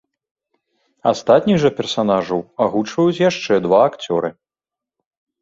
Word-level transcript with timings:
Астатніх 1.11 1.57
жа 1.63 1.71
персанажаў 1.81 2.39
агучваюць 2.67 3.19
яшчэ 3.29 3.53
два 3.69 3.79
акцёры. 3.93 4.29